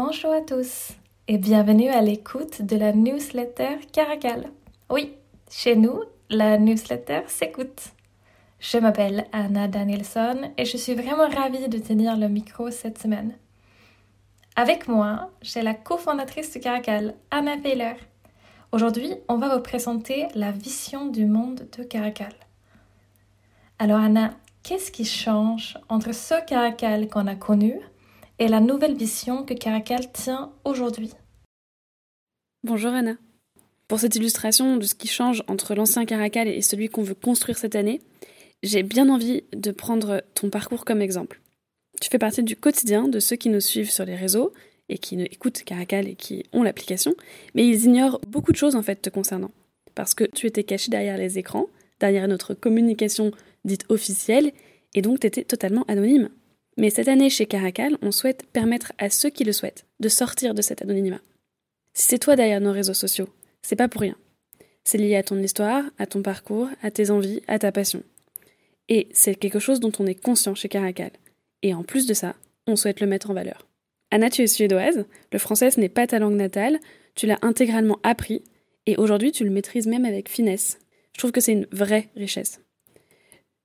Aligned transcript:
Bonjour 0.00 0.30
à 0.30 0.42
tous 0.42 0.90
et 1.26 1.38
bienvenue 1.38 1.88
à 1.88 2.00
l'écoute 2.00 2.62
de 2.62 2.76
la 2.76 2.92
newsletter 2.92 3.78
Caracal. 3.92 4.48
Oui, 4.90 5.14
chez 5.50 5.74
nous, 5.74 6.04
la 6.30 6.56
newsletter 6.56 7.22
s'écoute. 7.26 7.82
Je 8.60 8.78
m'appelle 8.78 9.26
Anna 9.32 9.66
Danielson 9.66 10.52
et 10.56 10.64
je 10.64 10.76
suis 10.76 10.94
vraiment 10.94 11.28
ravie 11.28 11.68
de 11.68 11.78
tenir 11.78 12.16
le 12.16 12.28
micro 12.28 12.70
cette 12.70 12.98
semaine. 12.98 13.34
Avec 14.54 14.86
moi, 14.86 15.32
j'ai 15.42 15.62
la 15.62 15.74
cofondatrice 15.74 16.54
de 16.54 16.60
Caracal, 16.60 17.16
Anna 17.32 17.56
Taylor. 17.56 17.96
Aujourd'hui, 18.70 19.16
on 19.26 19.38
va 19.38 19.56
vous 19.56 19.62
présenter 19.62 20.28
la 20.36 20.52
vision 20.52 21.06
du 21.06 21.26
monde 21.26 21.66
de 21.76 21.82
Caracal. 21.82 22.34
Alors 23.80 23.98
Anna, 23.98 24.34
qu'est-ce 24.62 24.92
qui 24.92 25.04
change 25.04 25.76
entre 25.88 26.14
ce 26.14 26.34
Caracal 26.46 27.08
qu'on 27.08 27.26
a 27.26 27.34
connu 27.34 27.80
et 28.38 28.48
la 28.48 28.60
nouvelle 28.60 28.94
vision 28.94 29.44
que 29.44 29.54
Caracal 29.54 30.10
tient 30.12 30.52
aujourd'hui. 30.64 31.12
Bonjour 32.62 32.92
Anna. 32.92 33.16
Pour 33.88 34.00
cette 34.00 34.16
illustration 34.16 34.76
de 34.76 34.84
ce 34.84 34.94
qui 34.94 35.08
change 35.08 35.42
entre 35.48 35.74
l'ancien 35.74 36.04
Caracal 36.04 36.46
et 36.46 36.62
celui 36.62 36.88
qu'on 36.88 37.02
veut 37.02 37.14
construire 37.14 37.58
cette 37.58 37.74
année, 37.74 38.00
j'ai 38.62 38.82
bien 38.82 39.08
envie 39.08 39.44
de 39.52 39.70
prendre 39.70 40.22
ton 40.34 40.50
parcours 40.50 40.84
comme 40.84 41.02
exemple. 41.02 41.40
Tu 42.00 42.10
fais 42.10 42.18
partie 42.18 42.42
du 42.42 42.54
quotidien 42.54 43.08
de 43.08 43.18
ceux 43.18 43.36
qui 43.36 43.48
nous 43.48 43.60
suivent 43.60 43.90
sur 43.90 44.04
les 44.04 44.14
réseaux 44.14 44.52
et 44.88 44.98
qui 44.98 45.20
écoutent 45.20 45.64
Caracal 45.64 46.06
et 46.06 46.14
qui 46.14 46.44
ont 46.52 46.62
l'application, 46.62 47.14
mais 47.54 47.66
ils 47.66 47.86
ignorent 47.86 48.20
beaucoup 48.28 48.52
de 48.52 48.56
choses 48.56 48.76
en 48.76 48.82
fait 48.82 49.02
te 49.02 49.10
concernant. 49.10 49.50
Parce 49.94 50.14
que 50.14 50.24
tu 50.24 50.46
étais 50.46 50.64
caché 50.64 50.90
derrière 50.90 51.18
les 51.18 51.38
écrans, 51.38 51.66
derrière 51.98 52.28
notre 52.28 52.54
communication 52.54 53.32
dite 53.64 53.84
officielle, 53.88 54.52
et 54.94 55.02
donc 55.02 55.20
tu 55.20 55.26
étais 55.26 55.44
totalement 55.44 55.84
anonyme. 55.88 56.30
Mais 56.78 56.90
cette 56.90 57.08
année 57.08 57.28
chez 57.28 57.46
Caracal, 57.46 57.98
on 58.02 58.12
souhaite 58.12 58.46
permettre 58.52 58.92
à 58.98 59.10
ceux 59.10 59.30
qui 59.30 59.42
le 59.42 59.52
souhaitent 59.52 59.84
de 59.98 60.08
sortir 60.08 60.54
de 60.54 60.62
cet 60.62 60.80
anonymat. 60.80 61.20
Si 61.92 62.04
c'est 62.04 62.20
toi 62.20 62.36
derrière 62.36 62.60
nos 62.60 62.72
réseaux 62.72 62.94
sociaux, 62.94 63.28
c'est 63.62 63.74
pas 63.74 63.88
pour 63.88 64.00
rien. 64.00 64.16
C'est 64.84 64.96
lié 64.96 65.16
à 65.16 65.24
ton 65.24 65.36
histoire, 65.38 65.82
à 65.98 66.06
ton 66.06 66.22
parcours, 66.22 66.68
à 66.80 66.92
tes 66.92 67.10
envies, 67.10 67.42
à 67.48 67.58
ta 67.58 67.72
passion. 67.72 68.04
Et 68.88 69.08
c'est 69.12 69.34
quelque 69.34 69.58
chose 69.58 69.80
dont 69.80 69.90
on 69.98 70.06
est 70.06 70.14
conscient 70.14 70.54
chez 70.54 70.68
Caracal. 70.68 71.10
Et 71.62 71.74
en 71.74 71.82
plus 71.82 72.06
de 72.06 72.14
ça, 72.14 72.36
on 72.68 72.76
souhaite 72.76 73.00
le 73.00 73.08
mettre 73.08 73.30
en 73.30 73.34
valeur. 73.34 73.66
Anna, 74.12 74.30
tu 74.30 74.42
es 74.42 74.46
suédoise, 74.46 75.04
le 75.32 75.38
français 75.40 75.70
n'est 75.78 75.88
pas 75.88 76.06
ta 76.06 76.20
langue 76.20 76.36
natale, 76.36 76.78
tu 77.16 77.26
l'as 77.26 77.38
intégralement 77.42 77.98
appris, 78.04 78.44
et 78.86 78.96
aujourd'hui 78.96 79.32
tu 79.32 79.42
le 79.42 79.50
maîtrises 79.50 79.88
même 79.88 80.04
avec 80.04 80.28
finesse. 80.28 80.78
Je 81.12 81.18
trouve 81.18 81.32
que 81.32 81.40
c'est 81.40 81.52
une 81.52 81.66
vraie 81.72 82.08
richesse. 82.14 82.60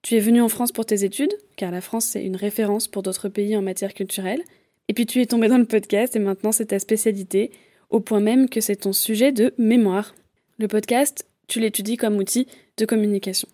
Tu 0.03 0.15
es 0.17 0.19
venu 0.19 0.41
en 0.41 0.49
France 0.49 0.73
pour 0.73 0.85
tes 0.85 1.05
études, 1.05 1.33
car 1.55 1.71
la 1.71 1.79
France 1.79 2.05
c'est 2.05 2.25
une 2.25 2.35
référence 2.35 2.89
pour 2.89 3.03
d'autres 3.03 3.29
pays 3.29 3.55
en 3.55 3.61
matière 3.61 3.93
culturelle, 3.93 4.43
et 4.89 4.93
puis 4.93 5.05
tu 5.05 5.21
es 5.21 5.25
tombé 5.25 5.47
dans 5.47 5.57
le 5.57 5.65
podcast 5.65 6.15
et 6.17 6.19
maintenant 6.19 6.51
c'est 6.51 6.67
ta 6.67 6.79
spécialité, 6.79 7.51
au 7.89 8.01
point 8.01 8.19
même 8.19 8.49
que 8.49 8.59
c'est 8.59 8.75
ton 8.75 8.91
sujet 8.91 9.31
de 9.31 9.53
mémoire. 9.57 10.13
Le 10.59 10.67
podcast, 10.67 11.25
tu 11.47 11.61
l'étudies 11.61 11.95
comme 11.95 12.17
outil 12.17 12.47
de 12.75 12.85
communication. 12.85 13.47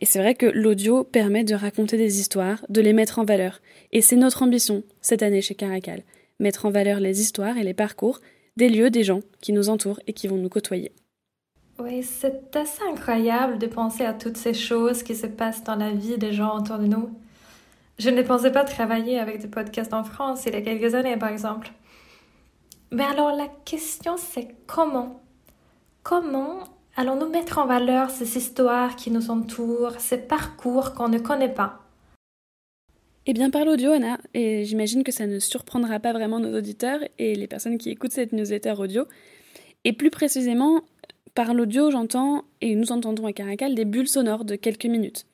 Et 0.00 0.06
c'est 0.06 0.18
vrai 0.18 0.34
que 0.34 0.46
l'audio 0.46 1.04
permet 1.04 1.44
de 1.44 1.54
raconter 1.54 1.96
des 1.96 2.18
histoires, 2.18 2.64
de 2.68 2.80
les 2.80 2.92
mettre 2.92 3.20
en 3.20 3.24
valeur. 3.24 3.60
Et 3.92 4.00
c'est 4.00 4.16
notre 4.16 4.42
ambition 4.42 4.82
cette 5.00 5.22
année 5.22 5.42
chez 5.42 5.54
Caracal, 5.54 6.02
mettre 6.40 6.66
en 6.66 6.70
valeur 6.70 6.98
les 6.98 7.20
histoires 7.20 7.56
et 7.56 7.64
les 7.64 7.74
parcours 7.74 8.20
des 8.56 8.68
lieux, 8.68 8.90
des 8.90 9.04
gens 9.04 9.20
qui 9.40 9.52
nous 9.52 9.68
entourent 9.68 10.00
et 10.08 10.12
qui 10.12 10.26
vont 10.26 10.38
nous 10.38 10.48
côtoyer. 10.48 10.90
Oui, 11.80 12.02
c'est 12.02 12.56
assez 12.56 12.82
incroyable 12.90 13.58
de 13.58 13.68
penser 13.68 14.04
à 14.04 14.12
toutes 14.12 14.36
ces 14.36 14.54
choses 14.54 15.04
qui 15.04 15.14
se 15.14 15.28
passent 15.28 15.62
dans 15.62 15.76
la 15.76 15.92
vie 15.92 16.18
des 16.18 16.32
gens 16.32 16.58
autour 16.58 16.78
de 16.78 16.86
nous. 16.86 17.10
Je 17.98 18.10
ne 18.10 18.22
pensais 18.22 18.50
pas 18.50 18.64
travailler 18.64 19.18
avec 19.18 19.40
des 19.40 19.48
podcasts 19.48 19.94
en 19.94 20.02
France 20.02 20.44
il 20.46 20.54
y 20.54 20.56
a 20.56 20.62
quelques 20.62 20.94
années, 20.94 21.16
par 21.16 21.28
exemple. 21.28 21.70
Mais 22.90 23.04
alors 23.04 23.34
la 23.36 23.48
question 23.64 24.16
c'est 24.16 24.48
comment? 24.66 25.20
Comment 26.02 26.64
allons-nous 26.96 27.28
mettre 27.28 27.58
en 27.58 27.66
valeur 27.66 28.10
ces 28.10 28.36
histoires 28.36 28.96
qui 28.96 29.10
nous 29.12 29.30
entourent, 29.30 30.00
ces 30.00 30.18
parcours 30.18 30.94
qu'on 30.94 31.08
ne 31.08 31.18
connaît 31.18 31.52
pas? 31.52 31.80
Eh 33.26 33.34
bien 33.34 33.50
par 33.50 33.64
l'audio, 33.64 33.92
Anna, 33.92 34.18
et 34.34 34.64
j'imagine 34.64 35.04
que 35.04 35.12
ça 35.12 35.26
ne 35.26 35.38
surprendra 35.38 36.00
pas 36.00 36.12
vraiment 36.12 36.40
nos 36.40 36.56
auditeurs 36.56 37.00
et 37.18 37.34
les 37.34 37.46
personnes 37.46 37.78
qui 37.78 37.90
écoutent 37.90 38.12
cette 38.12 38.32
newsletter 38.32 38.74
audio, 38.78 39.04
et 39.84 39.92
plus 39.92 40.10
précisément 40.10 40.80
par 41.38 41.54
l'audio, 41.54 41.92
j'entends, 41.92 42.42
et 42.60 42.74
nous 42.74 42.90
entendons 42.90 43.24
à 43.24 43.32
Caracal, 43.32 43.76
des 43.76 43.84
bulles 43.84 44.08
sonores 44.08 44.44
de 44.44 44.56
quelques 44.56 44.86
minutes. 44.86 45.24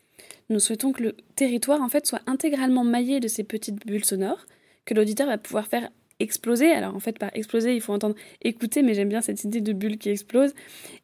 Nous 0.50 0.60
souhaitons 0.60 0.92
que 0.92 1.02
le 1.02 1.16
territoire 1.34 1.80
en 1.80 1.88
fait 1.88 2.04
soit 2.04 2.20
intégralement 2.26 2.84
maillé 2.84 3.20
de 3.20 3.26
ces 3.26 3.42
petites 3.42 3.86
bulles 3.86 4.04
sonores, 4.04 4.44
que 4.84 4.92
l'auditeur 4.92 5.28
va 5.28 5.38
pouvoir 5.38 5.66
faire 5.66 5.88
exploser. 6.20 6.70
Alors 6.72 6.94
en 6.94 7.00
fait 7.00 7.18
par 7.18 7.30
exploser, 7.32 7.74
il 7.74 7.80
faut 7.80 7.94
entendre 7.94 8.16
écouter, 8.42 8.82
mais 8.82 8.92
j'aime 8.92 9.08
bien 9.08 9.22
cette 9.22 9.44
idée 9.44 9.62
de 9.62 9.72
bulle 9.72 9.96
qui 9.96 10.10
explose, 10.10 10.52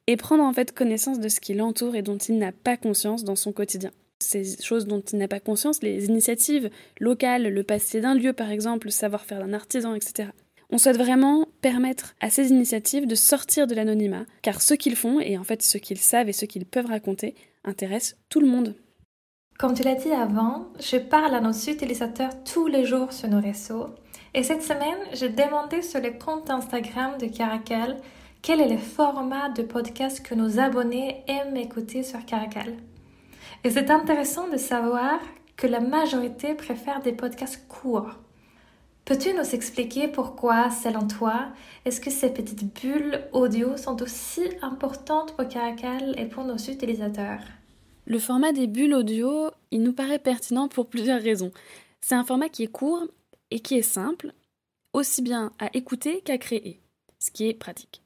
et 0.07 0.19
prendre 0.19 0.45
en 0.45 0.53
fait 0.53 0.75
connaissance 0.75 1.19
de 1.19 1.31
ce 1.31 1.41
qui 1.41 1.55
l'entoure 1.55 1.97
et 1.97 2.03
dont 2.03 2.19
il 2.19 2.37
n'a 2.37 2.53
pas 2.53 2.77
conscience 2.77 3.25
dans 3.25 3.37
son 3.37 3.53
quotidien. 3.53 3.93
Ces 4.19 4.63
choses 4.63 4.85
dont 4.85 5.01
il 5.01 5.19
n'a 5.19 5.29
pas 5.29 5.41
conscience, 5.41 5.83
les 5.83 6.09
initiatives 6.09 6.69
locales, 6.99 7.49
le 7.49 7.63
passé 7.63 8.03
d'un 8.03 8.15
lieu 8.15 8.35
par 8.35 8.51
exemple, 8.51 8.89
le 8.89 8.93
savoir-faire 8.93 9.39
d'un 9.39 9.55
artisan, 9.55 9.95
etc. 9.95 10.29
On 10.71 10.79
souhaite 10.79 10.99
vraiment 10.99 11.47
permettre 11.61 12.15
à 12.21 12.31
ces 12.31 12.51
initiatives 12.51 13.07
de 13.07 13.15
sortir 13.15 13.67
de 13.67 13.75
l'anonymat, 13.75 14.25
car 14.43 14.63
ce 14.63 14.75
qu'ils 14.75 14.97
font, 14.97 15.21
et 15.21 15.37
en 15.37 15.45
fait 15.45 15.63
ce 15.63 15.79
qu'ils 15.79 15.99
savent 15.99 16.29
et 16.29 16.33
ce 16.33 16.45
qu'ils 16.45 16.67
peuvent 16.67 16.87
raconter, 16.87 17.35
intéresse 17.65 18.17
tout 18.29 18.41
le 18.41 18.47
monde. 18.47 18.77
Comme 19.59 19.75
tu 19.75 19.83
l'as 19.83 19.97
dit 19.97 20.13
avant, 20.13 20.69
je 20.79 20.97
parle 20.97 21.35
à 21.35 21.41
nos 21.41 21.53
utilisateurs 21.53 22.43
tous 22.45 22.67
les 22.67 22.87
jours 22.87 23.13
sur 23.13 23.29
nos 23.29 23.41
réseaux. 23.41 23.89
Et 24.33 24.43
cette 24.43 24.63
semaine, 24.63 24.99
j'ai 25.13 25.29
demandé 25.29 25.83
sur 25.83 26.01
le 26.01 26.13
compte 26.13 26.49
Instagram 26.49 27.19
de 27.19 27.27
Caracal 27.27 27.97
quel 28.43 28.61
est 28.61 28.69
le 28.69 28.79
format 28.79 29.51
de 29.51 29.63
podcast 29.63 30.25
que 30.25 30.35
nos 30.35 30.59
abonnés 30.59 31.25
aiment 31.27 31.57
écouter 31.57 32.03
sur 32.03 32.25
Caracal. 32.25 32.77
Et 33.65 33.71
c'est 33.71 33.91
intéressant 33.91 34.49
de 34.49 34.57
savoir 34.57 35.21
que 35.57 35.67
la 35.67 35.81
majorité 35.81 36.55
préfère 36.55 37.03
des 37.03 37.13
podcasts 37.13 37.67
courts. 37.69 38.17
Peux-tu 39.11 39.35
nous 39.35 39.57
expliquer 39.57 40.07
pourquoi, 40.07 40.71
selon 40.71 41.09
toi, 41.09 41.49
est-ce 41.85 42.01
que 42.01 42.13
ces 42.13 42.33
petites 42.33 42.73
bulles 42.81 43.25
audio 43.33 43.77
sont 43.77 44.01
aussi 44.03 44.43
importantes 44.63 45.35
pour 45.35 45.49
Caracal 45.49 46.15
et 46.17 46.27
pour 46.27 46.45
nos 46.45 46.57
utilisateurs? 46.57 47.41
Le 48.07 48.21
format 48.21 48.53
des 48.53 48.69
bulles 48.69 48.95
audio, 48.95 49.51
il 49.73 49.83
nous 49.83 49.93
paraît 49.93 50.21
pertinent 50.21 50.69
pour 50.69 50.89
plusieurs 50.89 51.21
raisons. 51.21 51.51
C'est 52.01 52.15
un 52.15 52.23
format 52.23 52.49
qui 52.49 52.63
est 52.63 52.71
court 52.71 53.03
et 53.51 53.59
qui 53.59 53.75
est 53.75 53.83
simple, 53.83 54.33
aussi 54.93 55.23
bien 55.23 55.53
à 55.59 55.77
écouter 55.77 56.21
qu'à 56.21 56.39
créer, 56.39 56.81
ce 57.19 57.33
qui 57.33 57.49
est 57.49 57.55
pratique. 57.55 58.05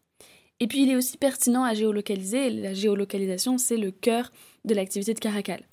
Et 0.59 0.67
puis 0.67 0.85
il 0.85 0.91
est 0.91 0.97
aussi 0.97 1.19
pertinent 1.19 1.65
à 1.65 1.75
géolocaliser, 1.75 2.49
la 2.49 2.73
géolocalisation 2.73 3.59
c'est 3.59 3.77
le 3.77 3.91
cœur 3.91 4.33
de 4.65 4.73
l'activité 4.73 5.13
de 5.13 5.21
Caracal. 5.21 5.65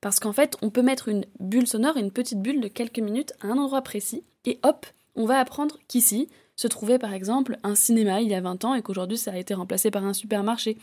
Parce 0.00 0.20
qu'en 0.20 0.32
fait, 0.32 0.56
on 0.62 0.70
peut 0.70 0.80
mettre 0.80 1.08
une 1.08 1.26
bulle 1.38 1.66
sonore, 1.66 1.98
une 1.98 2.10
petite 2.10 2.40
bulle 2.40 2.62
de 2.62 2.68
quelques 2.68 3.00
minutes 3.00 3.34
à 3.42 3.48
un 3.48 3.58
endroit 3.58 3.82
précis, 3.82 4.24
et 4.44 4.58
hop, 4.62 4.86
on 5.14 5.26
va 5.26 5.38
apprendre 5.38 5.78
qu'ici 5.88 6.28
se 6.56 6.68
trouvait 6.68 6.98
par 6.98 7.14
exemple 7.14 7.58
un 7.62 7.74
cinéma 7.74 8.20
il 8.20 8.28
y 8.28 8.34
a 8.34 8.40
20 8.40 8.64
ans 8.66 8.74
et 8.74 8.82
qu'aujourd'hui 8.82 9.16
ça 9.16 9.32
a 9.32 9.38
été 9.38 9.54
remplacé 9.54 9.90
par 9.90 10.04
un 10.04 10.12
supermarché, 10.12 10.76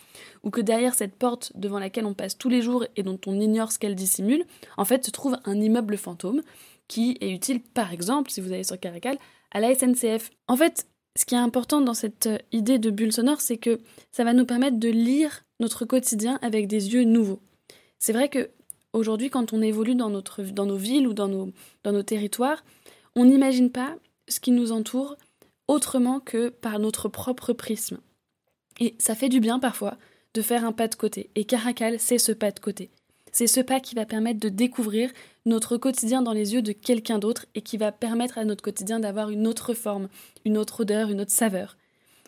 ou 0.44 0.50
que 0.50 0.62
derrière 0.62 0.95
cette 0.95 1.16
porte 1.16 1.51
devant 1.56 1.78
laquelle 1.78 2.07
on 2.07 2.16
passe 2.16 2.38
tous 2.38 2.50
les 2.50 2.63
jours 2.63 2.85
et 2.96 3.03
dont 3.03 3.19
on 3.28 3.40
ignore 3.40 3.72
ce 3.72 3.78
qu'elle 3.78 3.96
dissimule, 3.96 4.44
en 4.78 4.85
fait 4.85 5.06
se 5.06 5.12
trouve 5.12 5.38
un 5.46 5.59
immeuble 5.59 5.97
fantôme 5.97 6.41
qui 6.88 7.17
est 7.22 7.31
utile 7.31 7.62
par 7.62 7.94
exemple, 7.94 8.31
si 8.31 8.41
vous 8.41 8.51
allez 8.51 8.63
sur 8.63 8.79
Caracal, 8.79 9.17
à 9.51 9.59
la 9.59 9.75
SNCF. 9.75 10.31
En 10.47 10.57
fait, 10.57 10.88
ce 11.16 11.25
qui 11.25 11.35
est 11.35 11.40
important 11.40 11.81
dans 11.81 11.94
cette 11.94 12.29
idée 12.51 12.79
de 12.79 12.90
bulle 12.90 13.13
sonore, 13.13 13.41
c'est 13.41 13.57
que 13.57 13.79
ça 14.12 14.23
va 14.23 14.34
nous 14.34 14.46
permettre 14.46 14.79
de 14.79 14.90
lire 14.90 15.44
notre 15.59 15.85
quotidien 15.85 16.40
avec 16.41 16.67
des 16.67 16.94
yeux 16.94 17.03
nouveaux. 17.03 17.40
C'est 18.00 18.13
vrai 18.13 18.29
que 18.29 18.50
Aujourd'hui, 18.94 19.29
quand 19.29 19.53
on 19.53 19.62
évolue 19.62 19.94
dans, 19.94 20.09
notre, 20.09 20.41
dans 20.41 20.66
nos 20.66 20.75
villes 20.75 21.07
ou 21.07 21.13
dans 21.13 21.28
nos, 21.28 21.51
dans 21.84 21.91
nos 21.91 22.03
territoires, 22.03 22.63
on 23.17 23.25
n'imagine 23.25 23.72
pas 23.72 23.97
ce 24.28 24.39
qui 24.39 24.51
nous 24.51 24.72
entoure 24.72 25.17
autrement 25.67 26.19
que 26.19 26.49
par 26.49 26.78
notre 26.78 27.09
propre 27.09 27.52
prisme. 27.52 27.97
Et 28.79 28.93
ça 28.99 29.16
fait 29.16 29.28
du 29.28 29.40
bien 29.40 29.58
parfois 29.58 29.97
de 30.35 30.43
faire 30.43 30.64
un 30.64 30.72
pas 30.72 30.87
de 30.87 30.93
côté. 30.93 31.31
Et 31.34 31.43
Caracal, 31.43 31.99
c'est 31.99 32.19
ce 32.19 32.31
pas 32.31 32.52
de 32.52 32.59
côté. 32.59 32.91
C'est 33.31 33.47
ce 33.47 33.59
pas 33.59 33.79
qui 33.79 33.96
va 33.96 34.05
permettre 34.05 34.40
de 34.40 34.49
découvrir 34.49 35.09
notre 35.47 35.78
quotidien 35.78 36.22
dans 36.22 36.31
les 36.31 36.53
yeux 36.53 36.61
de 36.61 36.73
quelqu'un 36.73 37.17
d'autre 37.17 37.47
et 37.55 37.61
qui 37.61 37.78
va 37.78 37.91
permettre 37.91 38.37
à 38.37 38.46
notre 38.46 38.61
quotidien 38.61 38.99
d'avoir 38.99 39.31
une 39.31 39.47
autre 39.47 39.73
forme, 39.73 40.09
une 40.46 40.59
autre 40.59 40.81
odeur, 40.81 41.09
une 41.09 41.22
autre 41.22 41.31
saveur. 41.31 41.75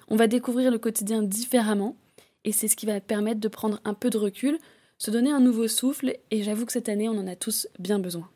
On 0.07 0.15
va 0.15 0.25
découvrir 0.25 0.71
le 0.71 0.79
quotidien 0.79 1.21
différemment 1.21 1.97
et 2.45 2.51
c'est 2.51 2.67
ce 2.67 2.75
qui 2.75 2.87
va 2.87 2.99
permettre 2.99 3.39
de 3.39 3.47
prendre 3.47 3.79
un 3.85 3.93
peu 3.93 4.09
de 4.09 4.17
recul 4.17 4.57
se 4.97 5.11
donner 5.11 5.29
un 5.29 5.39
nouveau 5.39 5.67
souffle 5.67 6.17
et 6.31 6.41
j'avoue 6.41 6.65
que 6.65 6.73
cette 6.73 6.89
année 6.89 7.09
on 7.09 7.19
en 7.19 7.27
a 7.27 7.35
tous 7.35 7.67
bien 7.77 7.99
besoin. 7.99 8.27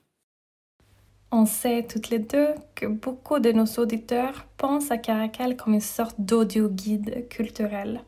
On 1.36 1.48
sait 1.48 1.82
toutes 1.82 2.12
les 2.12 2.20
deux 2.20 2.50
que 2.76 2.86
beaucoup 2.86 3.40
de 3.40 3.52
nos 3.52 3.66
auditeurs 3.66 4.46
pensent 4.56 4.92
à 4.92 5.00
Caracal 5.00 5.58
comme 5.58 5.74
une 5.74 5.82
sorte 5.82 6.16
d'audio 6.20 6.70
guide 6.70 7.28
culturel. 7.28 8.04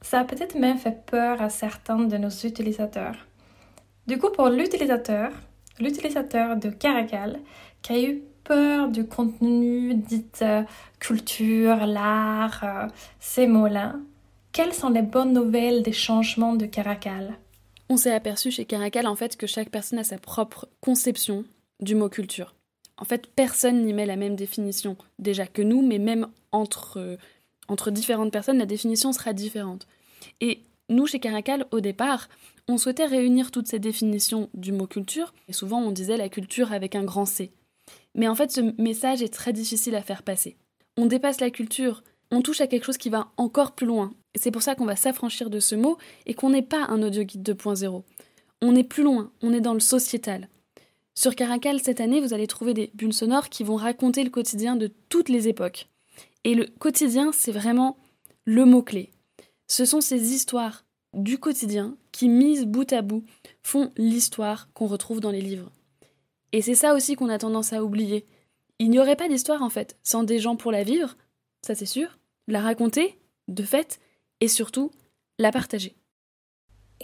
Ça 0.00 0.20
a 0.20 0.24
peut-être 0.24 0.54
même 0.54 0.78
fait 0.78 1.04
peur 1.04 1.42
à 1.42 1.50
certains 1.50 1.98
de 1.98 2.16
nos 2.16 2.30
utilisateurs. 2.30 3.16
Du 4.06 4.16
coup, 4.16 4.30
pour 4.30 4.48
l'utilisateur, 4.48 5.30
l'utilisateur 5.78 6.56
de 6.56 6.70
Caracal, 6.70 7.38
qui 7.82 7.92
a 7.92 8.02
eu 8.02 8.22
peur 8.44 8.88
du 8.88 9.06
contenu 9.06 9.94
dit 9.94 10.24
euh, 10.40 10.62
culture, 11.00 11.84
l'art, 11.84 12.64
euh, 12.64 12.88
ces 13.20 13.46
mots-là. 13.46 13.96
Quelles 14.52 14.72
sont 14.72 14.88
les 14.88 15.02
bonnes 15.02 15.34
nouvelles 15.34 15.82
des 15.82 15.92
changements 15.92 16.54
de 16.54 16.64
Caracal? 16.64 17.34
On 17.90 17.98
s'est 17.98 18.14
aperçu 18.14 18.50
chez 18.50 18.64
Caracal 18.64 19.06
en 19.06 19.16
fait 19.16 19.36
que 19.36 19.46
chaque 19.46 19.68
personne 19.68 19.98
a 19.98 20.04
sa 20.04 20.16
propre 20.16 20.66
conception 20.80 21.44
du 21.82 21.94
mot 21.94 22.08
culture. 22.08 22.54
En 22.96 23.04
fait, 23.04 23.26
personne 23.26 23.84
n'y 23.84 23.92
met 23.92 24.06
la 24.06 24.16
même 24.16 24.36
définition 24.36 24.96
déjà 25.18 25.46
que 25.46 25.62
nous, 25.62 25.82
mais 25.82 25.98
même 25.98 26.28
entre, 26.52 26.98
euh, 26.98 27.16
entre 27.68 27.90
différentes 27.90 28.32
personnes, 28.32 28.58
la 28.58 28.66
définition 28.66 29.12
sera 29.12 29.32
différente. 29.32 29.86
Et 30.40 30.60
nous, 30.88 31.06
chez 31.06 31.18
Caracal, 31.18 31.66
au 31.70 31.80
départ, 31.80 32.28
on 32.68 32.78
souhaitait 32.78 33.06
réunir 33.06 33.50
toutes 33.50 33.66
ces 33.66 33.78
définitions 33.78 34.48
du 34.54 34.72
mot 34.72 34.86
culture, 34.86 35.34
et 35.48 35.52
souvent 35.52 35.80
on 35.80 35.90
disait 35.90 36.16
la 36.16 36.28
culture 36.28 36.72
avec 36.72 36.94
un 36.94 37.04
grand 37.04 37.26
C. 37.26 37.50
Mais 38.14 38.28
en 38.28 38.34
fait, 38.34 38.52
ce 38.52 38.60
message 38.80 39.22
est 39.22 39.32
très 39.32 39.52
difficile 39.52 39.94
à 39.94 40.02
faire 40.02 40.22
passer. 40.22 40.56
On 40.96 41.06
dépasse 41.06 41.40
la 41.40 41.50
culture, 41.50 42.02
on 42.30 42.42
touche 42.42 42.60
à 42.60 42.66
quelque 42.66 42.84
chose 42.84 42.98
qui 42.98 43.10
va 43.10 43.32
encore 43.36 43.72
plus 43.72 43.86
loin. 43.86 44.12
C'est 44.34 44.50
pour 44.50 44.62
ça 44.62 44.74
qu'on 44.74 44.84
va 44.84 44.96
s'affranchir 44.96 45.50
de 45.50 45.60
ce 45.60 45.74
mot 45.74 45.98
et 46.26 46.34
qu'on 46.34 46.50
n'est 46.50 46.62
pas 46.62 46.86
un 46.88 47.02
audio 47.02 47.22
guide 47.24 47.48
2.0. 47.48 48.02
On 48.60 48.76
est 48.76 48.84
plus 48.84 49.02
loin, 49.02 49.32
on 49.42 49.52
est 49.52 49.60
dans 49.60 49.74
le 49.74 49.80
sociétal. 49.80 50.48
Sur 51.14 51.36
Caracal, 51.36 51.80
cette 51.80 52.00
année, 52.00 52.20
vous 52.20 52.32
allez 52.32 52.46
trouver 52.46 52.74
des 52.74 52.90
bulles 52.94 53.12
sonores 53.12 53.48
qui 53.48 53.64
vont 53.64 53.76
raconter 53.76 54.24
le 54.24 54.30
quotidien 54.30 54.76
de 54.76 54.90
toutes 55.08 55.28
les 55.28 55.48
époques. 55.48 55.88
Et 56.44 56.54
le 56.54 56.66
quotidien, 56.66 57.32
c'est 57.32 57.52
vraiment 57.52 57.96
le 58.44 58.64
mot-clé. 58.64 59.10
Ce 59.68 59.84
sont 59.84 60.00
ces 60.00 60.32
histoires 60.32 60.84
du 61.14 61.38
quotidien 61.38 61.96
qui, 62.10 62.28
mises 62.28 62.64
bout 62.64 62.90
à 62.92 63.02
bout, 63.02 63.24
font 63.62 63.90
l'histoire 63.96 64.72
qu'on 64.72 64.86
retrouve 64.86 65.20
dans 65.20 65.30
les 65.30 65.40
livres. 65.40 65.70
Et 66.52 66.62
c'est 66.62 66.74
ça 66.74 66.94
aussi 66.94 67.14
qu'on 67.14 67.28
a 67.28 67.38
tendance 67.38 67.72
à 67.72 67.84
oublier. 67.84 68.26
Il 68.78 68.90
n'y 68.90 68.98
aurait 68.98 69.16
pas 69.16 69.28
d'histoire 69.28 69.62
en 69.62 69.70
fait 69.70 69.96
sans 70.02 70.22
des 70.24 70.38
gens 70.38 70.56
pour 70.56 70.72
la 70.72 70.82
vivre, 70.82 71.16
ça 71.64 71.74
c'est 71.74 71.86
sûr, 71.86 72.18
la 72.48 72.60
raconter, 72.60 73.18
de 73.48 73.62
fait, 73.62 74.00
et 74.40 74.48
surtout 74.48 74.90
la 75.38 75.52
partager. 75.52 75.94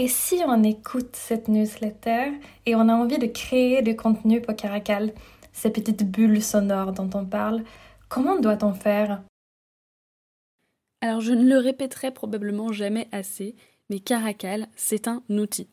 Et 0.00 0.06
si 0.06 0.36
on 0.46 0.62
écoute 0.62 1.16
cette 1.16 1.48
newsletter 1.48 2.30
et 2.66 2.76
on 2.76 2.88
a 2.88 2.94
envie 2.94 3.18
de 3.18 3.26
créer 3.26 3.82
du 3.82 3.96
contenu 3.96 4.40
pour 4.40 4.54
Caracal, 4.54 5.12
ces 5.52 5.70
petites 5.70 6.08
bulles 6.08 6.40
sonores 6.40 6.92
dont 6.92 7.10
on 7.14 7.26
parle, 7.26 7.64
comment 8.08 8.38
doit-on 8.38 8.74
faire? 8.74 9.24
Alors 11.00 11.20
je 11.20 11.32
ne 11.32 11.48
le 11.48 11.58
répéterai 11.58 12.12
probablement 12.12 12.70
jamais 12.70 13.08
assez, 13.10 13.56
mais 13.90 13.98
Caracal, 13.98 14.68
c'est 14.76 15.08
un 15.08 15.24
outil. 15.30 15.66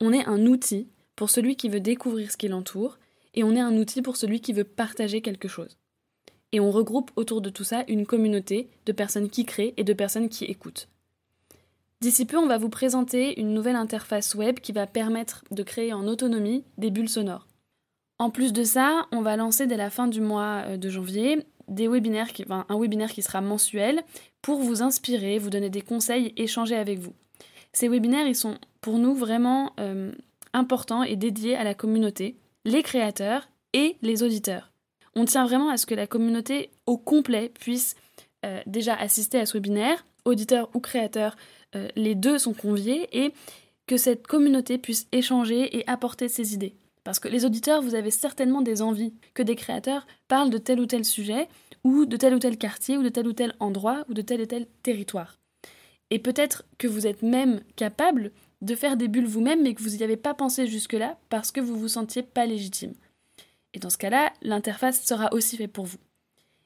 On 0.00 0.12
est 0.12 0.26
un 0.26 0.46
outil 0.46 0.88
pour 1.16 1.28
celui 1.28 1.56
qui 1.56 1.68
veut 1.68 1.80
découvrir 1.80 2.30
ce 2.30 2.36
qui 2.36 2.46
l'entoure, 2.46 2.98
et 3.34 3.42
on 3.42 3.56
est 3.56 3.60
un 3.60 3.76
outil 3.78 4.00
pour 4.00 4.16
celui 4.16 4.40
qui 4.40 4.52
veut 4.52 4.62
partager 4.62 5.22
quelque 5.22 5.48
chose. 5.48 5.76
Et 6.52 6.60
on 6.60 6.70
regroupe 6.70 7.10
autour 7.16 7.40
de 7.40 7.50
tout 7.50 7.64
ça 7.64 7.82
une 7.88 8.06
communauté 8.06 8.70
de 8.86 8.92
personnes 8.92 9.28
qui 9.28 9.44
créent 9.44 9.74
et 9.76 9.82
de 9.82 9.92
personnes 9.92 10.28
qui 10.28 10.44
écoutent. 10.44 10.88
D'ici 12.00 12.26
peu, 12.26 12.36
on 12.36 12.46
va 12.46 12.58
vous 12.58 12.68
présenter 12.68 13.40
une 13.40 13.54
nouvelle 13.54 13.76
interface 13.76 14.34
web 14.34 14.60
qui 14.60 14.72
va 14.72 14.86
permettre 14.86 15.44
de 15.50 15.62
créer 15.62 15.92
en 15.92 16.06
autonomie 16.06 16.64
des 16.76 16.90
bulles 16.90 17.08
sonores. 17.08 17.46
En 18.18 18.30
plus 18.30 18.52
de 18.52 18.64
ça, 18.64 19.06
on 19.12 19.22
va 19.22 19.36
lancer 19.36 19.66
dès 19.66 19.76
la 19.76 19.90
fin 19.90 20.06
du 20.06 20.20
mois 20.20 20.62
euh, 20.66 20.76
de 20.76 20.88
janvier 20.88 21.44
un 21.68 22.78
webinaire 22.78 23.12
qui 23.12 23.22
sera 23.22 23.40
mensuel 23.40 24.02
pour 24.40 24.60
vous 24.60 24.82
inspirer, 24.82 25.38
vous 25.38 25.50
donner 25.50 25.70
des 25.70 25.82
conseils, 25.82 26.32
échanger 26.36 26.76
avec 26.76 26.98
vous. 26.98 27.12
Ces 27.72 27.88
webinaires, 27.88 28.26
ils 28.26 28.36
sont 28.36 28.58
pour 28.80 28.98
nous 28.98 29.14
vraiment 29.14 29.72
euh, 29.80 30.12
importants 30.52 31.02
et 31.02 31.16
dédiés 31.16 31.56
à 31.56 31.64
la 31.64 31.74
communauté, 31.74 32.36
les 32.64 32.82
créateurs 32.82 33.48
et 33.72 33.96
les 34.02 34.22
auditeurs. 34.22 34.72
On 35.14 35.24
tient 35.24 35.44
vraiment 35.44 35.70
à 35.70 35.76
ce 35.76 35.86
que 35.86 35.94
la 35.94 36.06
communauté 36.06 36.70
au 36.86 36.96
complet 36.96 37.50
puisse 37.58 37.96
euh, 38.44 38.60
déjà 38.66 38.94
assister 38.94 39.40
à 39.40 39.46
ce 39.46 39.54
webinaire, 39.54 40.04
auditeurs 40.24 40.70
ou 40.74 40.80
créateurs, 40.80 41.36
euh, 41.76 41.88
les 41.96 42.14
deux 42.14 42.38
sont 42.38 42.54
conviés, 42.54 43.08
et 43.12 43.32
que 43.86 43.96
cette 43.96 44.26
communauté 44.26 44.78
puisse 44.78 45.06
échanger 45.12 45.78
et 45.78 45.88
apporter 45.88 46.28
ses 46.28 46.54
idées. 46.54 46.74
Parce 47.04 47.20
que 47.20 47.28
les 47.28 47.44
auditeurs, 47.44 47.82
vous 47.82 47.94
avez 47.94 48.10
certainement 48.10 48.62
des 48.62 48.82
envies 48.82 49.14
que 49.34 49.42
des 49.44 49.54
créateurs 49.54 50.06
parlent 50.26 50.50
de 50.50 50.58
tel 50.58 50.80
ou 50.80 50.86
tel 50.86 51.04
sujet, 51.04 51.48
ou 51.84 52.04
de 52.04 52.16
tel 52.16 52.34
ou 52.34 52.40
tel 52.40 52.58
quartier, 52.58 52.98
ou 52.98 53.04
de 53.04 53.08
tel 53.08 53.28
ou 53.28 53.32
tel 53.32 53.54
endroit, 53.60 54.04
ou 54.08 54.14
de 54.14 54.22
tel 54.22 54.40
et 54.40 54.48
tel 54.48 54.66
territoire. 54.82 55.38
Et 56.10 56.18
peut-être 56.18 56.64
que 56.78 56.88
vous 56.88 57.06
êtes 57.06 57.22
même 57.22 57.60
capable 57.76 58.32
de 58.62 58.74
faire 58.74 58.96
des 58.96 59.08
bulles 59.08 59.26
vous-même, 59.26 59.62
mais 59.62 59.74
que 59.74 59.82
vous 59.82 59.96
n'y 59.96 60.02
avez 60.02 60.16
pas 60.16 60.34
pensé 60.34 60.66
jusque-là 60.66 61.18
parce 61.28 61.52
que 61.52 61.60
vous 61.60 61.78
vous 61.78 61.88
sentiez 61.88 62.22
pas 62.22 62.46
légitime. 62.46 62.94
Et 63.74 63.78
dans 63.78 63.90
ce 63.90 63.98
cas-là, 63.98 64.32
l'interface 64.42 65.04
sera 65.04 65.32
aussi 65.32 65.56
faite 65.56 65.72
pour 65.72 65.84
vous. 65.84 65.98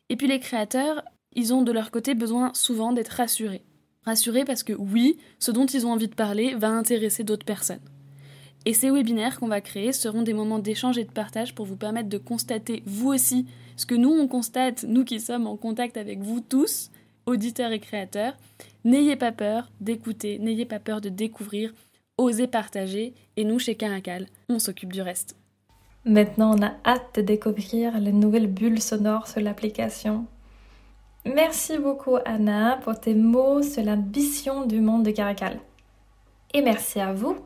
Et 0.09 0.17
puis 0.17 0.27
les 0.27 0.41
créateurs, 0.41 1.05
ils 1.33 1.53
ont 1.53 1.62
de 1.62 1.73
leur 1.73 1.91
côté 1.91 2.15
besoin 2.15 2.53
souvent 2.55 2.93
d'être 2.93 3.09
rassurés. 3.09 3.62
Rassurés 4.05 4.44
parce 4.44 4.62
que 4.62 4.73
oui, 4.73 5.19
ce 5.38 5.50
dont 5.50 5.67
ils 5.67 5.87
ont 5.87 5.93
envie 5.93 6.08
de 6.08 6.14
parler 6.14 6.55
va 6.55 6.69
intéresser 6.69 7.25
d'autres 7.25 7.44
personnes. 7.44 7.81
Et 8.67 8.75
ces 8.75 8.91
webinaires 8.91 9.41
qu'on 9.41 9.49
va 9.49 9.61
créer 9.61 9.93
seront 9.93 10.23
des 10.23 10.35
moments 10.35 10.58
d'échange 10.58 10.99
et 10.99 11.05
de 11.05 11.12
partage 11.12 11.55
pour 11.55 11.67
vous 11.67 11.76
permettre 11.76 12.08
de 12.08 12.19
constater 12.19 12.82
vous 12.87 13.08
aussi 13.08 13.47
ce 13.76 13.87
que 13.87 13.94
nous 13.94 14.11
on 14.11 14.29
constate, 14.29 14.85
nous 14.85 15.05
qui 15.05 15.20
sommes 15.20 15.47
en 15.47 15.56
contact 15.56 15.97
avec 15.97 16.20
vous 16.20 16.41
tous, 16.41 16.91
auditeurs 17.26 17.73
et 17.73 17.81
créateurs, 17.81 18.37
N'ayez 18.85 19.17
pas 19.17 19.32
peur 19.32 19.70
d'écouter, 19.82 20.38
n'ayez 20.38 20.64
pas 20.64 20.79
peur 20.79 21.02
de 21.02 21.11
découvrir, 21.11 21.75
osez 22.17 22.47
partager, 22.47 23.12
et 23.37 23.44
nous, 23.44 23.58
chez 23.58 23.75
Caracal, 23.75 24.26
on 24.49 24.58
s'occupe 24.58 24.93
du 24.93 25.02
reste. 25.02 25.37
Maintenant, 26.06 26.56
on 26.56 26.62
a 26.62 26.73
hâte 26.87 27.17
de 27.17 27.20
découvrir 27.20 28.00
les 28.00 28.12
nouvelles 28.12 28.47
bulles 28.47 28.81
sonores 28.81 29.29
sur 29.29 29.43
l'application. 29.43 30.25
Merci 31.26 31.76
beaucoup, 31.76 32.17
Anna, 32.25 32.78
pour 32.82 32.99
tes 32.99 33.14
mots 33.14 33.62
sur 33.62 33.82
l'ambition 33.82 34.64
du 34.64 34.81
monde 34.81 35.05
de 35.05 35.11
Caracal. 35.11 35.61
Et 36.55 36.62
merci 36.62 36.99
à 36.99 37.12
vous 37.12 37.37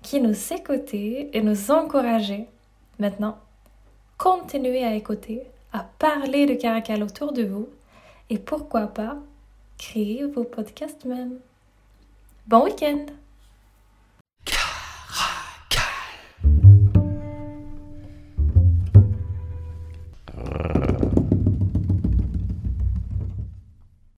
qui 0.00 0.20
nous 0.20 0.52
écoutez 0.52 1.28
et 1.36 1.42
nous 1.42 1.72
encouragez. 1.72 2.46
Maintenant, 3.00 3.36
continuez 4.16 4.84
à 4.84 4.94
écouter, 4.94 5.42
à 5.72 5.80
parler 5.98 6.46
de 6.46 6.54
Caracal 6.54 7.02
autour 7.02 7.32
de 7.32 7.42
vous 7.42 7.68
et 8.30 8.38
pourquoi 8.38 8.86
pas 8.86 9.16
créer 9.76 10.24
vos 10.26 10.44
podcasts 10.44 11.04
même. 11.04 11.40
Bon 12.46 12.62
week-end 12.62 13.06